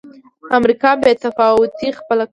[0.57, 2.29] امریکا بې تفاوتي خپله کړه.